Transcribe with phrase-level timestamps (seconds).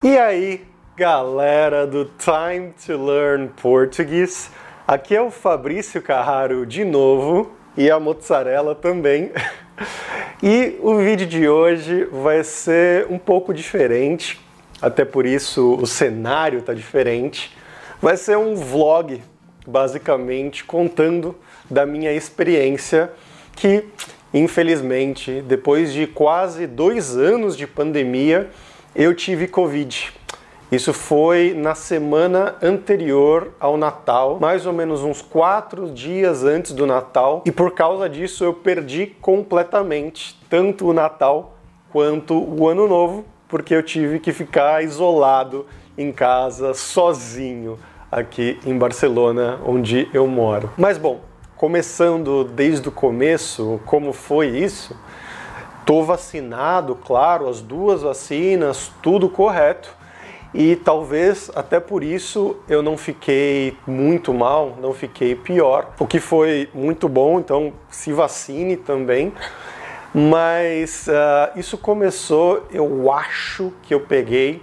[0.00, 0.64] E aí,
[0.96, 4.48] galera do Time to Learn Português,
[4.86, 9.32] aqui é o Fabrício Carraro de novo e a mozzarella também.
[10.40, 14.40] E o vídeo de hoje vai ser um pouco diferente,
[14.80, 17.56] até por isso o cenário tá diferente.
[18.00, 19.20] Vai ser um vlog,
[19.66, 21.34] basicamente contando
[21.68, 23.10] da minha experiência
[23.56, 23.84] que,
[24.32, 28.48] infelizmente, depois de quase dois anos de pandemia,
[28.98, 30.12] eu tive Covid.
[30.72, 36.84] Isso foi na semana anterior ao Natal, mais ou menos uns quatro dias antes do
[36.84, 41.56] Natal, e por causa disso eu perdi completamente tanto o Natal
[41.92, 45.64] quanto o Ano Novo, porque eu tive que ficar isolado
[45.96, 47.78] em casa, sozinho,
[48.10, 50.72] aqui em Barcelona, onde eu moro.
[50.76, 51.20] Mas bom,
[51.56, 54.94] começando desde o começo, como foi isso?
[55.88, 59.88] Estou vacinado, claro, as duas vacinas, tudo correto.
[60.52, 66.20] E talvez até por isso eu não fiquei muito mal, não fiquei pior, o que
[66.20, 69.32] foi muito bom, então se vacine também.
[70.12, 74.62] Mas uh, isso começou, eu acho que eu peguei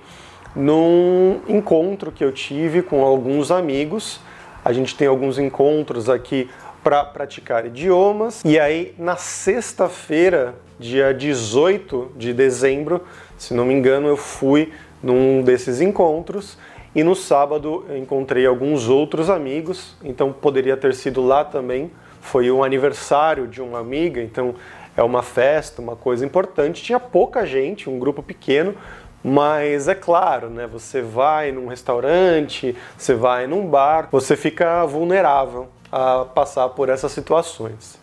[0.56, 4.20] num encontro que eu tive com alguns amigos.
[4.64, 6.52] A gente tem alguns encontros aqui
[6.84, 8.44] para praticar idiomas.
[8.46, 13.02] E aí, na sexta-feira, dia 18 de dezembro,
[13.38, 16.58] se não me engano, eu fui num desses encontros.
[16.94, 21.92] E no sábado encontrei alguns outros amigos, então poderia ter sido lá também.
[22.22, 24.56] Foi um aniversário de uma amiga, então
[24.96, 26.82] é uma festa, uma coisa importante.
[26.82, 28.74] Tinha pouca gente, um grupo pequeno,
[29.22, 30.68] mas é claro, né?
[30.68, 37.12] Você vai num restaurante, você vai num bar, você fica vulnerável a passar por essas
[37.12, 38.00] situações.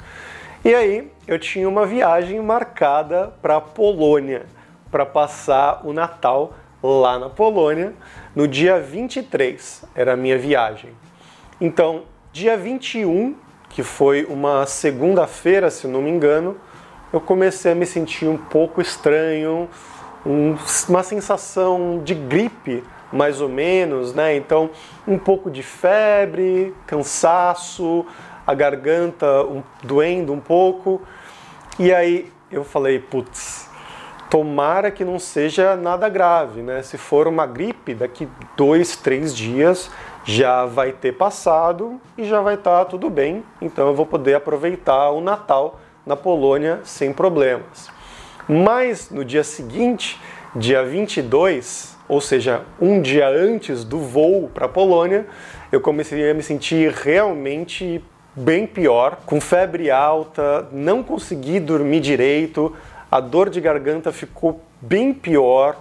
[0.64, 4.46] E aí eu tinha uma viagem marcada para a Polônia,
[4.92, 7.92] para passar o Natal lá na Polônia,
[8.32, 10.90] no dia 23 era a minha viagem.
[11.60, 13.34] Então, dia 21,
[13.70, 16.56] que foi uma segunda-feira, se não me engano,
[17.12, 19.68] eu comecei a me sentir um pouco estranho,
[20.24, 20.56] um,
[20.88, 24.34] uma sensação de gripe mais ou menos, né?
[24.36, 24.70] Então,
[25.06, 28.06] um pouco de febre, cansaço,
[28.52, 31.02] a garganta um, doendo um pouco.
[31.78, 33.68] E aí eu falei, putz,
[34.30, 36.82] tomara que não seja nada grave, né?
[36.82, 39.90] Se for uma gripe, daqui dois, três dias
[40.24, 43.42] já vai ter passado e já vai estar tá tudo bem.
[43.60, 47.90] Então eu vou poder aproveitar o Natal na Polônia sem problemas.
[48.48, 50.20] Mas no dia seguinte,
[50.54, 55.26] dia 22, ou seja, um dia antes do voo para a Polônia,
[55.70, 58.04] eu comecei a me sentir realmente
[58.34, 62.74] bem pior, com febre alta, não consegui dormir direito,
[63.10, 65.76] a dor de garganta ficou bem pior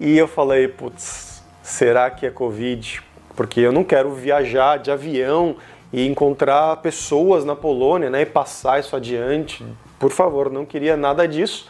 [0.00, 3.02] e eu falei, putz, será que é Covid?
[3.36, 5.56] Porque eu não quero viajar de avião
[5.92, 9.64] e encontrar pessoas na Polônia né, e passar isso adiante.
[9.98, 11.68] Por favor, não queria nada disso.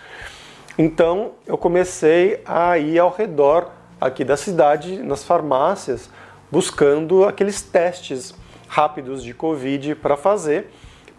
[0.78, 6.08] Então eu comecei a ir ao redor aqui da cidade, nas farmácias,
[6.50, 8.34] buscando aqueles testes
[8.68, 10.70] rápidos de Covid para fazer,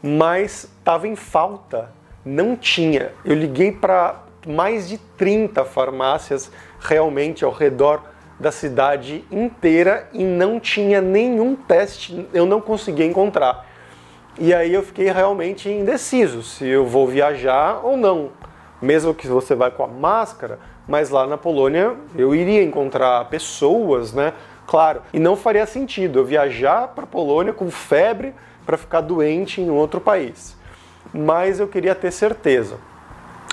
[0.01, 1.89] mas estava em falta,
[2.23, 3.11] não tinha.
[3.25, 8.01] Eu liguei para mais de 30 farmácias realmente ao redor
[8.39, 13.65] da cidade inteira e não tinha nenhum teste, eu não conseguia encontrar.
[14.39, 18.29] E aí eu fiquei realmente indeciso se eu vou viajar ou não.
[18.79, 24.13] Mesmo que você vai com a máscara, mas lá na Polônia eu iria encontrar pessoas,
[24.13, 24.33] né?
[24.67, 28.35] Claro, e não faria sentido eu viajar para a Polônia com febre
[28.65, 30.57] para ficar doente em outro país.
[31.13, 32.77] Mas eu queria ter certeza.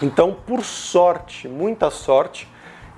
[0.03, 2.49] Então, por sorte, muita sorte,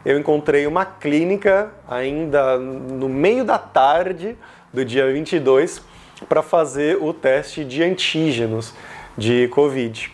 [0.02, 4.34] eu encontrei uma clínica ainda no meio da tarde
[4.72, 5.82] do dia 22
[6.26, 8.72] para fazer o teste de antígenos
[9.14, 10.10] de Covid.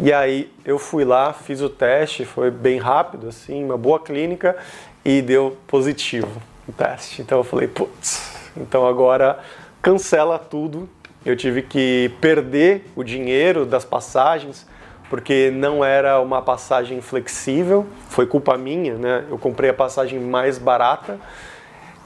[0.00, 4.56] E aí eu fui lá, fiz o teste, foi bem rápido, assim, uma boa clínica
[5.04, 7.22] e deu positivo o teste.
[7.22, 9.38] Então eu falei, putz, então agora
[9.80, 10.88] cancela tudo.
[11.24, 14.66] Eu tive que perder o dinheiro das passagens
[15.08, 19.26] porque não era uma passagem flexível, foi culpa minha, né?
[19.28, 21.20] Eu comprei a passagem mais barata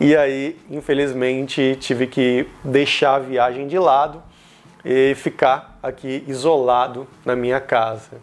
[0.01, 4.21] e aí, infelizmente, tive que deixar a viagem de lado
[4.85, 8.21] e ficar aqui isolado na minha casa.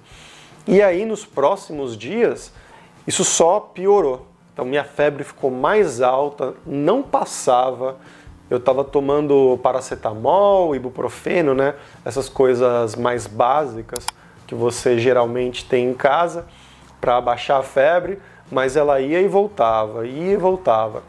[0.67, 2.53] E aí, nos próximos dias,
[3.07, 4.27] isso só piorou.
[4.53, 7.97] Então, minha febre ficou mais alta, não passava.
[8.49, 11.73] Eu estava tomando paracetamol, ibuprofeno, né?
[12.05, 14.05] Essas coisas mais básicas
[14.45, 16.45] que você geralmente tem em casa
[17.01, 18.19] para baixar a febre,
[18.51, 21.01] mas ela ia e voltava, ia e voltava.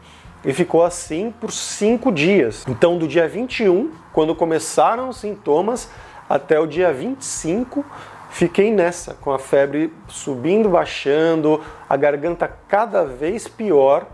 [0.43, 2.65] E ficou assim por cinco dias.
[2.67, 5.89] Então, do dia 21, quando começaram os sintomas,
[6.27, 7.85] até o dia 25,
[8.35, 14.05] fiquei nessa, com a febre subindo, baixando, a garganta cada vez pior,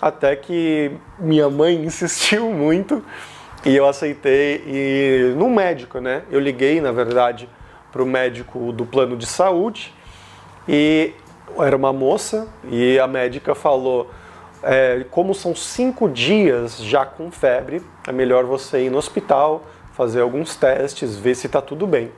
[0.00, 3.04] até que minha mãe insistiu muito
[3.64, 6.22] e eu aceitei e no médico, né?
[6.30, 7.48] Eu liguei, na verdade,
[7.90, 9.92] para o médico do plano de saúde
[10.68, 11.12] e
[11.58, 14.08] era uma moça e a médica falou
[14.62, 20.20] é, como são cinco dias já com febre, é melhor você ir no hospital, fazer
[20.20, 22.12] alguns testes, ver se está tudo bem.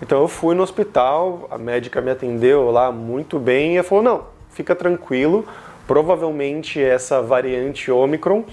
[0.00, 4.24] Então eu fui no hospital, a médica me atendeu lá muito bem e falou: não,
[4.50, 5.46] fica tranquilo,
[5.86, 8.44] provavelmente essa variante Omicron,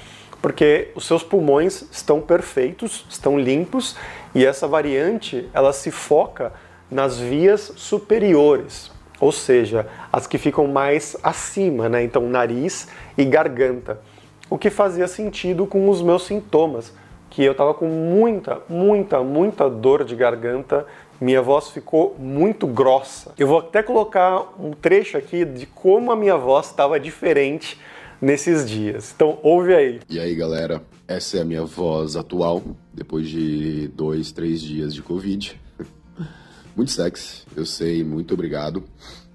[0.42, 3.96] porque os seus pulmões estão perfeitos, estão limpos
[4.34, 6.54] e essa variante ela se foca
[6.90, 12.04] nas vias superiores ou seja, as que ficam mais acima, né?
[12.04, 12.88] Então, nariz
[13.18, 14.00] e garganta.
[14.50, 16.94] O que fazia sentido com os meus sintomas,
[17.30, 20.86] que eu estava com muita, muita, muita dor de garganta,
[21.20, 23.34] minha voz ficou muito grossa.
[23.38, 27.80] Eu vou até colocar um trecho aqui de como a minha voz estava diferente
[28.22, 29.14] nesses dias.
[29.16, 30.00] Então, ouve aí.
[30.10, 32.64] E aí, galera, essa é a minha voz atual,
[32.94, 35.60] depois de dois, três dias de Covid.
[36.76, 38.84] Muito sexy, eu sei, muito obrigado.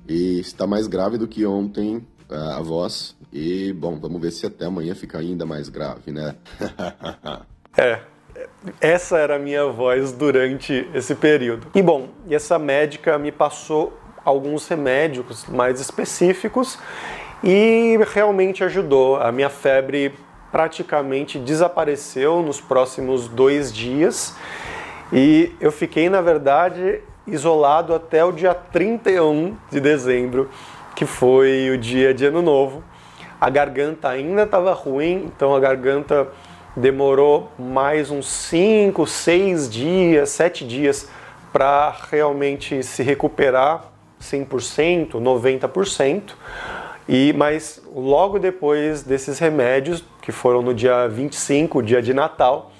[0.06, 3.16] E está mais grave do que ontem a voz.
[3.32, 6.34] E, bom, vamos ver se até amanhã fica ainda mais grave, né?
[7.76, 8.00] é,
[8.80, 11.66] essa era a minha voz durante esse período.
[11.74, 16.78] E bom, essa médica me passou alguns remédios mais específicos
[17.42, 19.16] e realmente ajudou.
[19.16, 20.14] A minha febre
[20.50, 24.34] praticamente desapareceu nos próximos dois dias
[25.12, 30.50] e eu fiquei, na verdade, isolado até o dia 31 de dezembro,
[30.94, 32.82] que foi o dia de Ano Novo.
[33.40, 36.28] A garganta ainda estava ruim, então a garganta
[36.76, 41.08] demorou mais uns 5, 6 dias, 7 dias
[41.52, 43.90] para realmente se recuperar
[44.20, 46.32] 100%, 90%.
[47.08, 52.70] E mas logo depois desses remédios, que foram no dia 25, dia de Natal,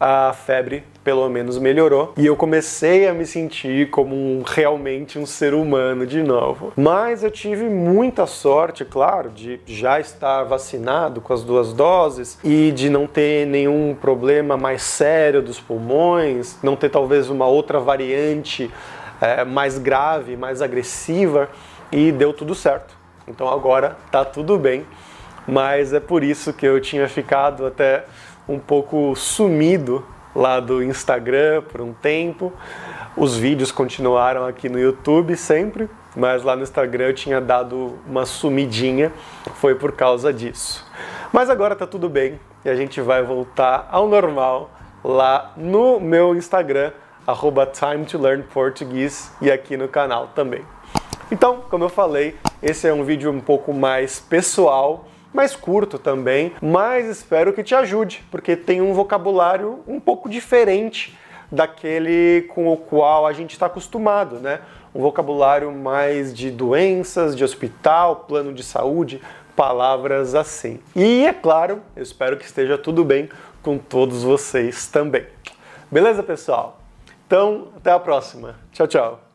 [0.00, 5.26] a febre pelo menos melhorou e eu comecei a me sentir como um, realmente um
[5.26, 6.72] ser humano de novo.
[6.74, 12.72] Mas eu tive muita sorte, claro, de já estar vacinado com as duas doses e
[12.72, 18.70] de não ter nenhum problema mais sério dos pulmões, não ter talvez uma outra variante
[19.20, 21.50] é, mais grave, mais agressiva
[21.92, 22.94] e deu tudo certo.
[23.28, 24.86] Então agora tá tudo bem,
[25.46, 28.04] mas é por isso que eu tinha ficado até
[28.48, 30.04] um pouco sumido
[30.34, 32.52] lá do Instagram por um tempo.
[33.16, 38.24] Os vídeos continuaram aqui no YouTube sempre, mas lá no Instagram eu tinha dado uma
[38.24, 39.12] sumidinha,
[39.56, 40.86] foi por causa disso.
[41.32, 44.70] Mas agora tá tudo bem e a gente vai voltar ao normal
[45.02, 46.92] lá no meu Instagram,
[47.26, 48.44] arroba Time to Learn
[49.40, 50.64] e aqui no canal também.
[51.30, 56.52] Então, como eu falei, esse é um vídeo um pouco mais pessoal, mais curto também,
[56.60, 61.16] mas espero que te ajude, porque tem um vocabulário um pouco diferente
[61.50, 64.60] daquele com o qual a gente está acostumado, né?
[64.94, 69.20] Um vocabulário mais de doenças, de hospital, plano de saúde,
[69.54, 70.80] palavras assim.
[70.94, 73.28] E é claro, eu espero que esteja tudo bem
[73.62, 75.26] com todos vocês também.
[75.90, 76.80] Beleza, pessoal?
[77.26, 78.56] Então, até a próxima.
[78.72, 79.29] Tchau, tchau.